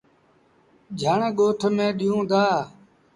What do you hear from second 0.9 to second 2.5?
جھڻ ڳوٺ ميݩ ڏيوٚن دآ۔